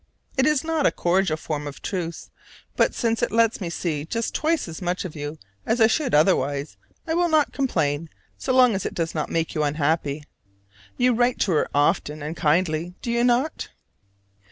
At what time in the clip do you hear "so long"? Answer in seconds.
8.35-8.73